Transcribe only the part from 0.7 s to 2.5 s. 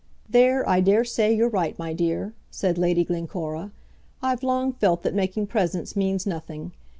daresay you're right, my dear,"